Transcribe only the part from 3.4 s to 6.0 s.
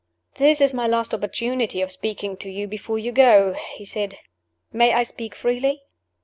he said. "May I speak freely?"